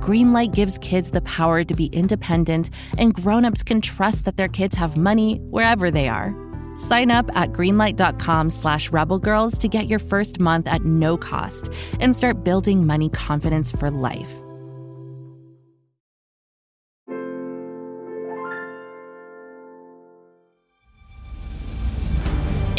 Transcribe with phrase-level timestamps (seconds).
[0.00, 4.76] Greenlight gives kids the power to be independent, and grown-ups can trust that their kids
[4.76, 6.34] have money wherever they are.
[6.76, 12.14] Sign up at greenlight.com slash rebelgirls to get your first month at no cost and
[12.14, 14.32] start building money confidence for life.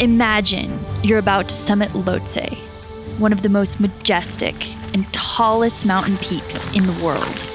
[0.00, 2.56] Imagine you're about to summit Lhotse,
[3.18, 4.54] one of the most majestic
[4.94, 7.46] and tallest mountain peaks in the world.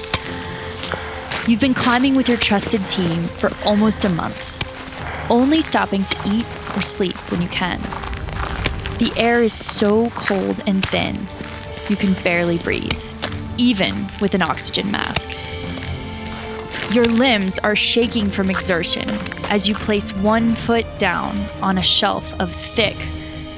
[1.48, 4.54] You've been climbing with your trusted team for almost a month
[5.30, 6.46] only stopping to eat
[6.76, 7.80] or sleep when you can.
[8.98, 11.26] The air is so cold and thin,
[11.88, 12.98] you can barely breathe,
[13.58, 15.30] even with an oxygen mask.
[16.94, 19.08] Your limbs are shaking from exertion
[19.48, 22.96] as you place one foot down on a shelf of thick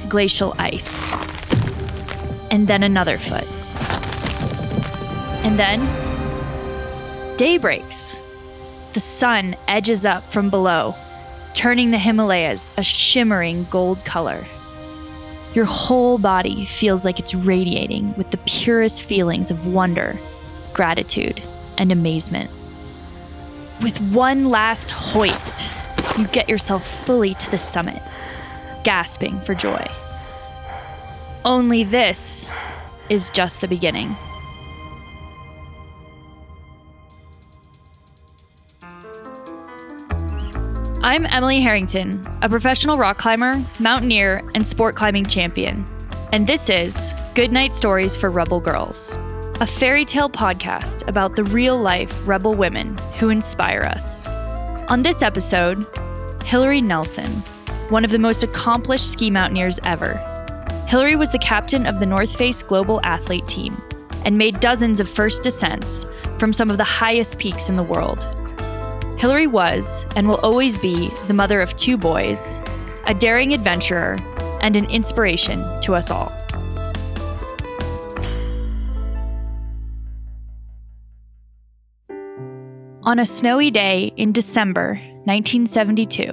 [0.09, 1.26] glacial ice.
[2.51, 3.47] And then another foot.
[5.43, 5.79] And then
[7.37, 8.19] day breaks.
[8.93, 10.95] The sun edges up from below
[11.57, 14.45] turning the Himalayas a shimmering gold color.
[15.55, 20.19] Your whole body feels like it's radiating with the purest feelings of wonder,
[20.73, 21.41] gratitude,
[21.79, 22.51] and amazement.
[23.81, 25.67] With one last hoist,
[26.19, 28.03] you get yourself fully to the summit,
[28.83, 29.83] gasping for joy.
[31.47, 32.51] Only this
[33.07, 34.17] is just the beginning.
[41.01, 45.85] I'm Emily Harrington, a professional rock climber, mountaineer, and sport climbing champion.
[46.33, 49.15] And this is Goodnight Stories for Rebel Girls,
[49.61, 54.27] a fairy tale podcast about the real life rebel women who inspire us.
[54.89, 55.77] On this episode,
[56.43, 57.31] Hilaree Nelson,
[57.87, 60.36] one of the most accomplished ski mountaineers ever.
[60.87, 63.77] Hilaree was the captain of the North Face Global Athlete Team
[64.25, 66.05] and made dozens of first descents
[66.39, 68.25] from some of the highest peaks in the world
[69.17, 72.61] Hilaree was, and will always be, the mother of two boys,
[73.07, 74.17] a daring adventurer,
[74.61, 76.31] and an inspiration to us all.
[83.01, 86.31] On a snowy day in December 1972,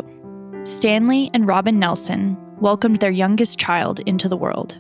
[0.64, 4.78] Stanley and Robin Nelson welcomed their youngest child into the world.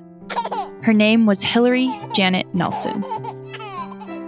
[0.82, 3.02] Her name was Hilaree Janet Nelson.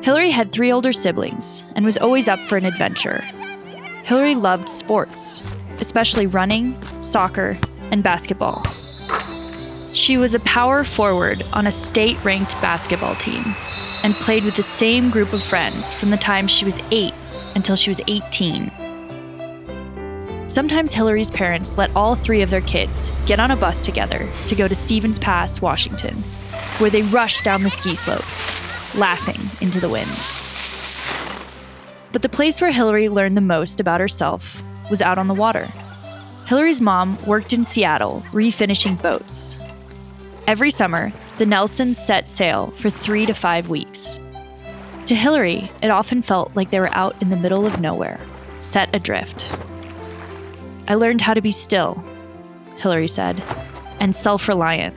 [0.02, 3.24] Hilaree had three older siblings and was always up for an adventure,
[4.06, 5.42] Hilaree loved sports,
[5.80, 7.58] especially running, soccer,
[7.90, 8.62] and basketball.
[9.94, 13.42] She was a power forward on a state ranked basketball team
[14.04, 17.12] and played with the same group of friends from the time she was 8
[17.56, 18.70] until she was 18.
[20.48, 24.54] Sometimes Hilaree's parents let all three of their kids get on a bus together to
[24.54, 26.14] go to Stevens Pass, Washington,
[26.78, 30.08] where they rushed down the ski slopes, laughing into the wind.
[32.12, 35.68] But the place where Hilaree learned the most about herself was out on the water.
[36.46, 39.58] Hilaree's mom worked in Seattle refinishing boats.
[40.46, 44.20] Every summer, the Nelsons set sail for three to five weeks.
[45.06, 48.20] To Hilaree, it often felt like they were out in the middle of nowhere,
[48.60, 49.50] set adrift.
[50.88, 52.02] I learned how to be still,
[52.78, 53.42] Hilaree said,
[53.98, 54.94] and self reliant.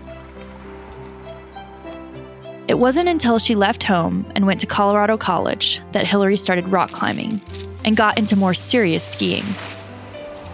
[2.68, 6.92] It wasn't until she left home and went to Colorado College that Hilaree started rock
[6.92, 7.42] climbing
[7.84, 9.46] and got into more serious skiing.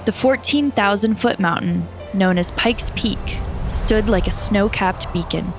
[0.06, 3.20] The 14,000 foot mountain, known as Pikes Peak,
[3.68, 5.52] stood like a snow capped beacon,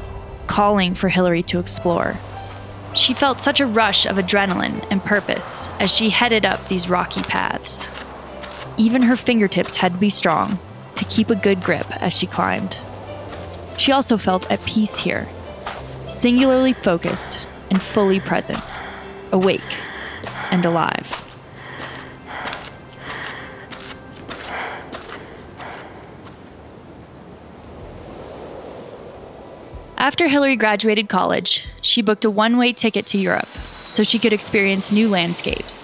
[0.46, 2.16] calling for Hilaree to explore.
[2.94, 7.22] She felt such a rush of adrenaline and purpose as she headed up these rocky
[7.22, 8.05] paths.
[8.78, 10.58] Even her fingertips had to be strong
[10.96, 12.80] to keep a good grip as she climbed.
[13.78, 15.26] She also felt at peace here
[16.06, 17.38] singularly focused
[17.70, 18.62] and fully present,
[19.32, 19.60] awake
[20.50, 21.22] and alive.
[29.98, 33.48] After Hilaree graduated college, she booked a one way ticket to Europe
[33.86, 35.75] so she could experience new landscapes.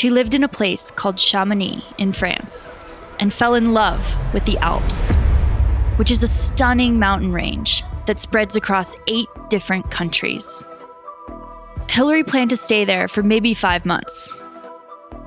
[0.00, 2.72] She lived in a place called Chamonix in France
[3.18, 4.00] and fell in love
[4.32, 5.14] with the Alps,
[5.96, 10.64] which is a stunning mountain range that spreads across eight different countries.
[11.90, 14.40] Hilaree planned to stay there for maybe five months,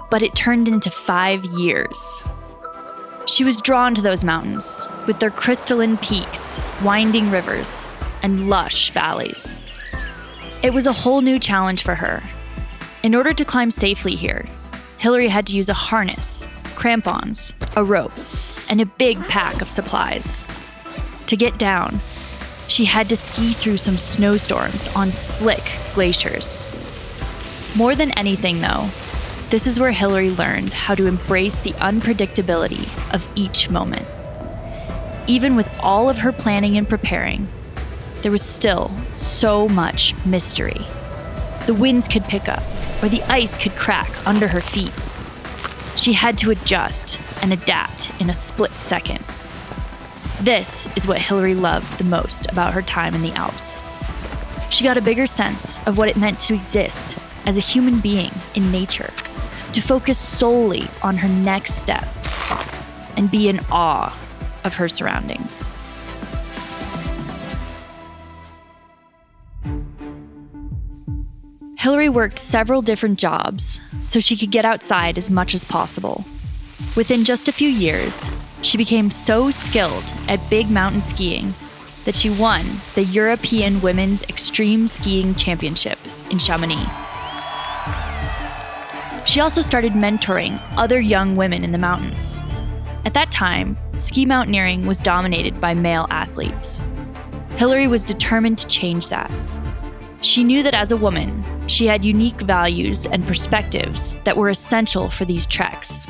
[0.09, 2.23] but it turned into five years.
[3.27, 7.93] She was drawn to those mountains with their crystalline peaks, winding rivers,
[8.23, 9.61] and lush valleys.
[10.63, 12.23] It was a whole new challenge for her.
[13.03, 14.47] In order to climb safely here,
[15.03, 18.13] Hilaree had to use a harness, crampons, a rope,
[18.69, 20.45] and a big pack of supplies.
[21.27, 21.99] To get down,
[22.69, 26.69] she had to ski through some snowstorms on slick glaciers.
[27.75, 28.87] More than anything, though,
[29.49, 34.07] this is where Hilaree learned how to embrace the unpredictability of each moment.
[35.27, 37.49] Even with all of her planning and preparing,
[38.21, 40.87] there was still so much mystery.
[41.65, 42.63] The winds could pick up,
[43.01, 44.93] or the ice could crack under her feet.
[45.97, 49.23] She had to adjust and adapt in a split second.
[50.41, 53.81] This is what Hilaree loved the most about her time in the Alps.
[54.71, 58.31] She got a bigger sense of what it meant to exist as a human being
[58.55, 59.13] in nature
[59.71, 62.07] to focus solely on her next step
[63.15, 64.13] and be in awe
[64.65, 65.71] of her surroundings.
[71.83, 76.23] Hilaree worked several different jobs so she could get outside as much as possible.
[76.95, 78.29] Within just a few years,
[78.61, 81.53] she became so skilled at big mountain skiing
[82.05, 82.63] that she won
[82.95, 85.99] the European Women's Extreme Skiing Championship
[86.31, 86.89] in Chamonix.
[89.25, 92.39] She also started mentoring other young women in the mountains.
[93.03, 96.81] At that time, ski mountaineering was dominated by male athletes.
[97.57, 99.29] Hilaree was determined to change that.
[100.21, 105.09] She knew that as a woman, she had unique values and perspectives that were essential
[105.09, 106.05] for these treks.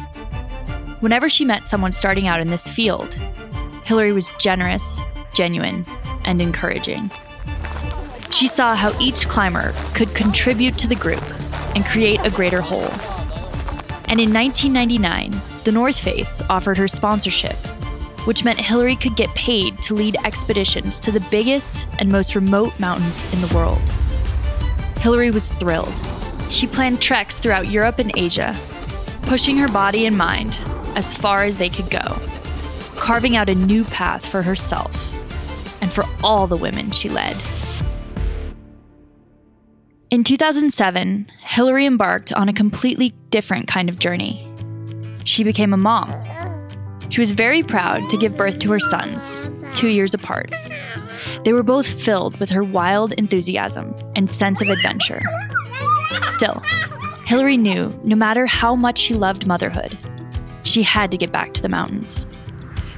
[1.00, 3.18] Whenever she met someone starting out in this field,
[3.86, 5.00] Hilaree was generous,
[5.33, 5.86] genuine,
[6.25, 7.10] and encouraging.
[8.30, 11.24] She saw how each climber could contribute to the group
[11.75, 12.92] and create a greater whole.
[14.10, 15.31] And in 1999,
[15.63, 17.56] the North Face offered her sponsorship,
[18.25, 22.77] which meant Hilaree could get paid to lead expeditions to the biggest and most remote
[22.81, 23.94] mountains in the world.
[25.04, 25.94] Hilaree was thrilled.
[26.50, 28.56] She planned treks throughout Europe and Asia,
[29.24, 30.58] pushing her body and mind
[30.96, 32.00] as far as they could go,
[32.96, 34.96] carving out a new path for herself
[35.82, 37.36] and for all the women she led.
[40.10, 44.50] In 2007, Hilaree embarked on a completely different kind of journey.
[45.26, 46.14] She became a mom.
[47.10, 49.42] She was very proud to give birth to her sons,
[49.76, 50.54] two years apart.
[51.44, 55.22] They were both filled with her wild enthusiasm and sense of adventure.
[56.28, 56.62] Still,
[57.25, 59.98] Hilaree knew no matter how much she loved motherhood,
[60.63, 62.28] she had to get back to the mountains.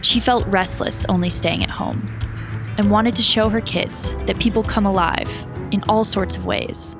[0.01, 2.05] She felt restless only staying at home
[2.77, 5.29] and wanted to show her kids that people come alive
[5.71, 6.95] in all sorts of ways.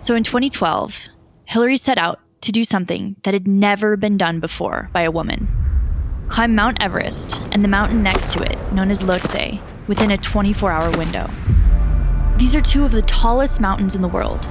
[0.00, 1.08] So in 2012,
[1.48, 5.48] Hilaree set out to do something that had never been done before by a woman
[6.28, 10.70] climb Mount Everest and the mountain next to it, known as Lhotse, within a 24
[10.70, 11.28] hour window.
[12.36, 14.46] These are two of the tallest mountains in the world,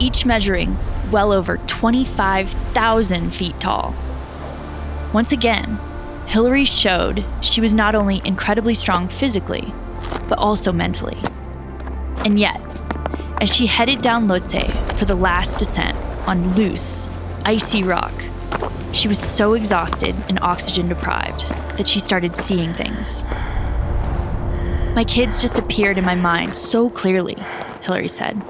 [0.00, 0.76] each measuring
[1.10, 3.94] well over 25,000 feet tall.
[5.12, 5.78] Once again,
[6.26, 9.72] Hilaree showed she was not only incredibly strong physically,
[10.28, 11.18] but also mentally.
[12.24, 12.60] And yet,
[13.40, 15.96] as she headed down Lhotse for the last descent
[16.26, 17.08] on loose,
[17.44, 18.12] icy rock,
[18.94, 21.42] she was so exhausted and oxygen deprived
[21.76, 23.24] that she started seeing things.
[24.94, 27.34] My kids just appeared in my mind so clearly,
[27.82, 28.40] Hilaree said.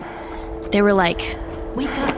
[0.72, 1.36] They were like,
[1.74, 2.14] Wake up,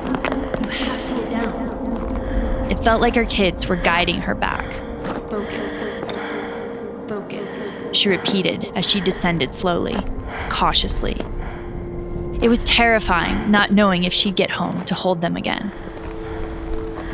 [0.65, 2.71] you have to get down.
[2.71, 4.65] It felt like her kids were guiding her back.
[5.31, 5.95] Focus,
[7.09, 9.97] focus, she repeated as she descended slowly,
[10.51, 11.21] cautiously,
[12.41, 15.73] it was terrifying not knowing if she'd get home to hold them again.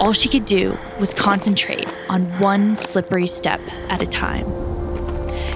[0.03, 4.45] All she could do was concentrate on one slippery step at a time.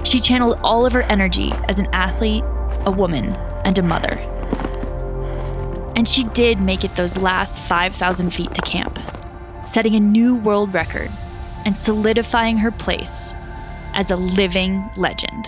[0.05, 2.45] She channeled all of her energy as an athlete,
[2.85, 3.35] a woman,
[3.65, 4.13] and a mother.
[5.97, 8.97] And she did make it those last 5,000 feet to camp,
[9.61, 11.11] setting a new world record
[11.65, 13.35] and solidifying her place
[13.95, 15.45] as a living legend.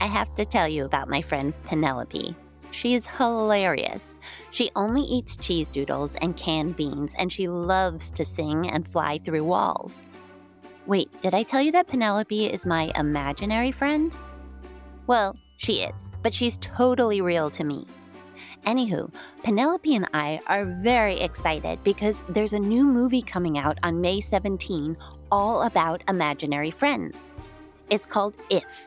[0.00, 2.36] I have to tell you about my friend Penelope.
[2.70, 4.18] She is hilarious.
[4.50, 9.18] She only eats cheese doodles and canned beans, and she loves to sing and fly
[9.18, 10.06] through walls.
[10.86, 14.16] Wait, did I tell you that Penelope is my imaginary friend?
[15.06, 17.86] Well, she is, but she's totally real to me.
[18.66, 19.12] Anywho,
[19.42, 24.20] Penelope and I are very excited because there's a new movie coming out on May
[24.20, 24.96] 17
[25.32, 27.34] all about imaginary friends.
[27.90, 28.86] It's called If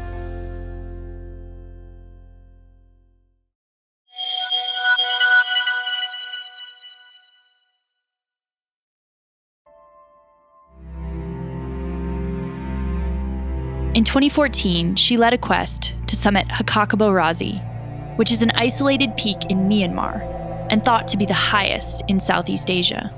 [14.01, 17.61] In 2014, she led a quest to summit Hkakabo Razi,
[18.17, 22.71] which is an isolated peak in Myanmar and thought to be the highest in Southeast
[22.71, 23.13] Asia.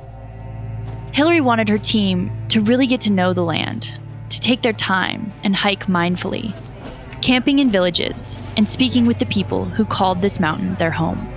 [1.13, 3.97] Hilaree wanted her team to really get to know the land,
[4.27, 6.53] to take their time and hike mindfully,
[7.21, 11.31] camping in villages and speaking with the people who called this mountain their home.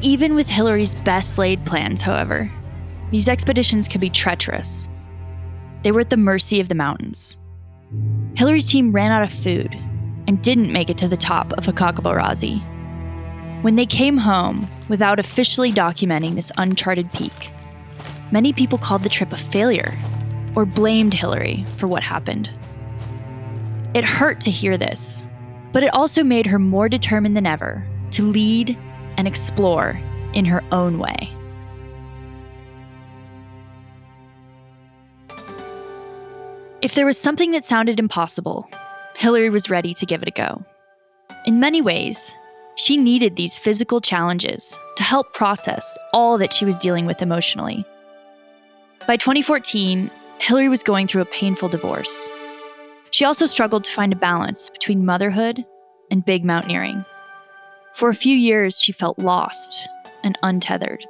[0.00, 2.50] Even with Hilaree's best laid plans, however,
[3.10, 4.88] these expeditions could be treacherous.
[5.82, 7.38] They were at the mercy of the mountains.
[8.36, 9.74] Hilaree's team ran out of food
[10.26, 12.62] and didn't make it to the top of Hkakabo Razi.
[13.62, 17.50] When they came home without officially documenting this uncharted peak,
[18.32, 19.96] many people called the trip a failure
[20.56, 22.50] or blamed Hilaree for what happened.
[23.94, 25.22] It hurt to hear this,
[25.72, 28.76] but it also made her more determined than ever to lead
[29.16, 30.00] and explore
[30.32, 31.32] in her own way.
[36.84, 38.68] If there was something that sounded impossible,
[39.16, 40.62] Hilaree was ready to give it a go.
[41.46, 42.36] In many ways,
[42.76, 47.86] she needed these physical challenges to help process all that she was dealing with emotionally.
[49.06, 50.10] By 2014,
[50.40, 52.28] Hilaree was going through a painful divorce.
[53.12, 55.64] She also struggled to find a balance between motherhood
[56.10, 57.02] and big mountaineering.
[57.94, 59.88] For a few years, she felt lost
[60.22, 61.06] and untethered.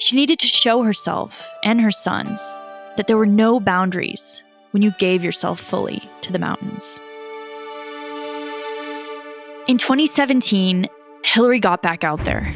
[0.00, 2.42] She needed to show herself and her sons
[2.98, 4.42] that there were no boundaries
[4.76, 7.00] when you gave yourself fully to the mountains.
[9.68, 10.86] In 2017,
[11.24, 12.52] Hilaree got back out there.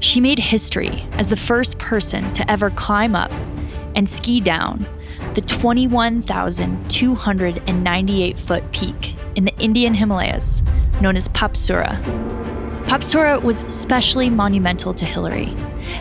[0.00, 3.30] She made history as the first person to ever climb up
[3.94, 4.86] and ski down
[5.34, 10.62] the 21,298 foot peak in the Indian Himalayas,
[11.02, 12.02] known as Papsura.
[12.84, 15.54] Papsura was especially monumental to Hilaree,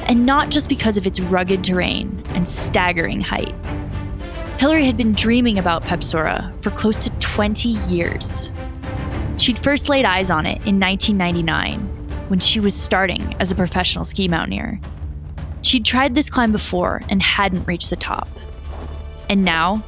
[0.08, 3.54] and not just because of its rugged terrain and staggering height.
[4.62, 8.52] Hilaree had been dreaming about Papsura for close to 20 years.
[9.38, 11.80] She'd first laid eyes on it in 1999
[12.28, 14.80] when she was starting as a professional ski mountaineer.
[15.64, 18.30] She'd tried this climb before and hadn't reached the top.
[19.32, 19.84] And now,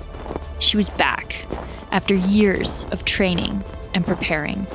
[0.57, 1.45] she was back
[1.91, 3.63] after years of training
[3.93, 4.65] and preparing.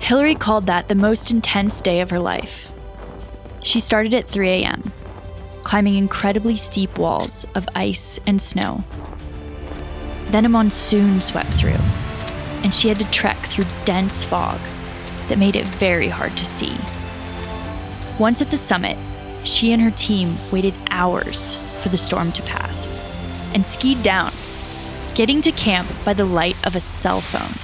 [0.00, 2.72] Hilaree called that the most intense day of her life.
[3.62, 4.94] She started at 3 a.m
[5.64, 8.84] climbing incredibly steep walls of ice and snow.
[10.26, 11.80] Then a monsoon swept through,
[12.62, 14.60] and she had to trek through dense fog
[15.28, 16.76] that made it very hard to see.
[18.18, 18.96] Once at the summit,
[19.42, 22.96] she and her team waited hours for the storm to pass
[23.54, 24.32] and skied down,
[25.14, 27.58] getting to camp by the light of a cell phone.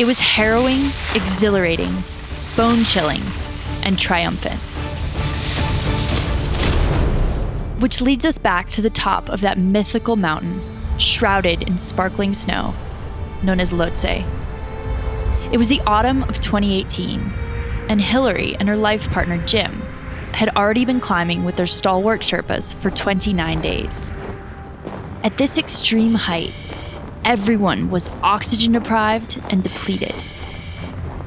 [0.00, 1.94] It was harrowing, exhilarating,
[2.56, 3.22] bone chilling,
[3.82, 4.60] and triumphant.
[7.78, 10.60] Which leads us back to the top of that mythical mountain,
[10.98, 12.74] shrouded in sparkling snow,
[13.44, 14.24] known as Lhotse.
[15.52, 17.20] It was the autumn of 2018,
[17.88, 19.80] and Hilaree and her life partner Jim
[20.32, 24.12] had already been climbing with their stalwart Sherpas for 29 days.
[25.22, 26.52] At this extreme height,
[27.24, 30.14] everyone was oxygen deprived and depleted.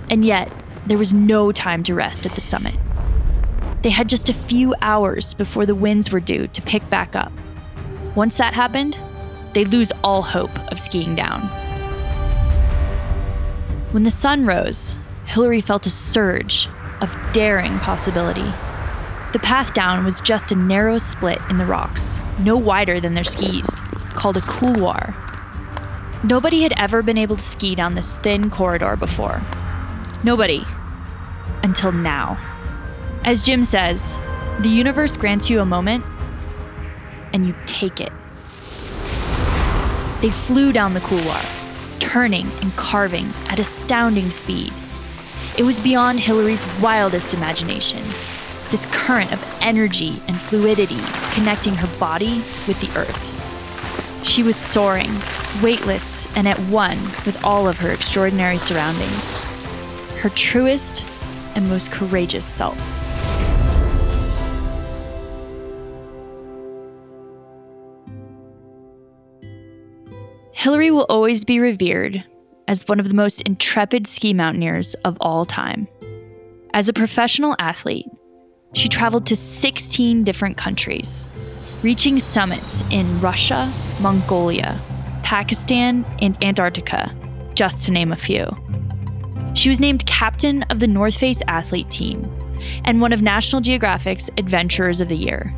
[0.10, 0.52] And yet,
[0.86, 2.76] there was no time to rest at the summit.
[3.82, 7.32] They had just a few hours before the winds were due to pick back up.
[8.16, 9.00] Once that happened,
[9.54, 11.42] they lose all hope of skiing down.
[13.92, 16.70] When the sun rose, Hilaree felt a surge
[17.02, 18.50] of daring possibility.
[19.34, 23.24] The path down was just a narrow split in the rocks, no wider than their
[23.24, 25.16] skis, called a couloir.
[26.24, 29.42] Nobody had ever been able to ski down this thin corridor before.
[30.24, 30.64] Nobody.
[31.64, 32.51] Until now.
[33.24, 34.18] As Jim says,
[34.62, 36.04] the universe grants you a moment,
[37.34, 38.12] and you take it.
[40.22, 41.42] They flew down the couloir,
[42.00, 44.74] turning and carving at astounding speed.
[45.58, 48.04] It was beyond Hilaree's wildest imagination.
[48.72, 51.00] This current of energy and fluidity
[51.34, 52.38] connecting her body
[52.68, 54.26] with the earth.
[54.26, 55.12] She was soaring,
[55.62, 59.44] weightless, and at one with all of her extraordinary surroundings.
[60.22, 61.06] Her truest
[61.56, 63.01] and most courageous self.
[70.62, 72.24] Hilaree will always be revered
[72.68, 75.88] as one of the most intrepid ski mountaineers of all time.
[76.76, 78.06] As a professional athlete,
[78.76, 81.28] she traveled to 16 different countries,
[81.82, 84.80] reaching summits in Russia, Mongolia,
[85.24, 87.12] Pakistan, and Antarctica,
[87.56, 88.46] just to name a few.
[89.56, 92.32] She was named captain of the North Face athlete team
[92.86, 95.52] and one of National Geographic's Adventurers of the Year.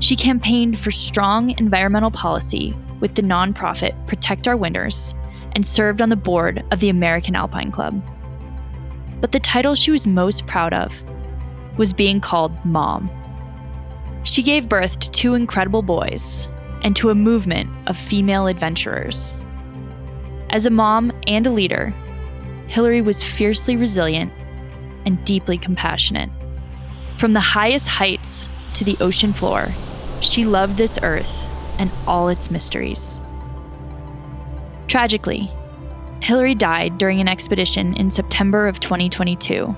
[0.00, 5.14] She campaigned for strong environmental policy with the nonprofit Protect Our Winters
[5.52, 8.02] and served on the board of the American Alpine Club.
[9.20, 11.02] But the title she was most proud of
[11.76, 13.10] was being called Mom.
[14.24, 16.48] She gave birth to two incredible boys
[16.82, 19.34] and to a movement of female adventurers.
[20.50, 21.92] As a mom and a leader,
[22.68, 24.32] Hilaree was fiercely resilient
[25.06, 26.30] and deeply compassionate.
[27.16, 29.74] From the highest heights to the ocean floor,
[30.20, 31.46] she loved this earth
[31.78, 33.20] and all its mysteries.
[34.86, 35.50] Tragically,
[36.20, 39.72] Hilaree died during an expedition in September of 2022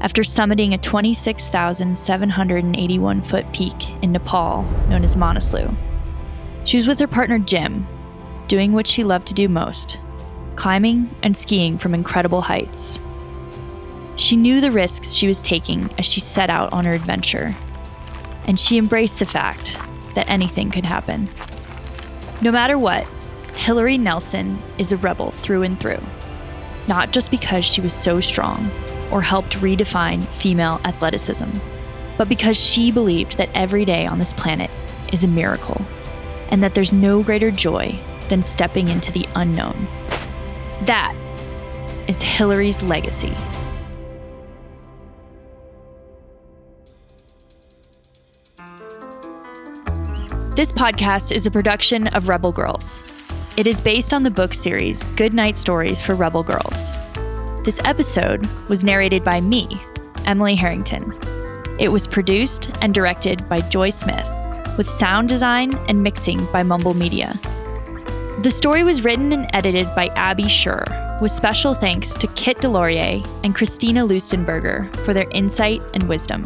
[0.00, 5.74] after summiting a 26,781 foot peak in Nepal known as Manaslu.
[6.64, 7.86] She was with her partner Jim,
[8.48, 9.98] doing what she loved to do most
[10.56, 12.98] climbing and skiing from incredible heights.
[14.16, 17.54] She knew the risks she was taking as she set out on her adventure,
[18.46, 19.78] and she embraced the fact
[20.16, 21.28] that anything could happen.
[22.42, 23.04] No matter what,
[23.52, 26.02] Hilaree Nelson is a rebel through and through,
[26.88, 28.68] not just because she was so strong
[29.10, 31.48] or helped redefine female athleticism,
[32.18, 34.70] but because she believed that every day on this planet
[35.12, 35.80] is a miracle
[36.50, 37.96] and that there's no greater joy
[38.28, 39.86] than stepping into the unknown.
[40.82, 41.14] That
[42.08, 43.34] is Hilaree's legacy.
[50.56, 53.12] This podcast is a production of Rebel Girls.
[53.58, 56.96] It is based on the book series Good Night Stories for Rebel Girls.
[57.62, 59.78] This episode was narrated by me,
[60.24, 61.12] Emily Harrington.
[61.78, 64.26] It was produced and directed by Joy Smith,
[64.78, 67.38] with sound design and mixing by Mumble Media.
[68.38, 70.84] The story was written and edited by Abby Sher,
[71.20, 76.42] with special thanks to Kit DesLauriers and Christina Lustenberger for their insight and wisdom.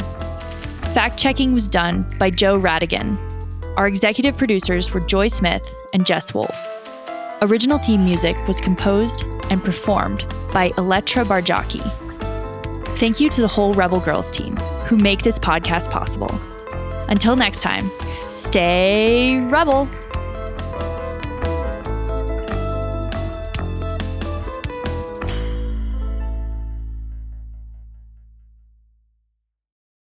[0.94, 3.29] Fact checking was done by Joe Rhatigan,
[3.76, 6.56] our executive producers were Joy Smith and Jes Wolfe.
[7.42, 11.80] Original theme music was composed and performed by Elettra Bargiacchi.
[12.98, 14.56] Thank you to the whole Rebel Girls team
[14.86, 16.30] who make this podcast possible.
[17.08, 17.90] Until next time,
[18.28, 19.88] stay rebel.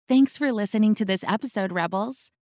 [0.07, 2.31] Thanks for listening to this episode, Rebels.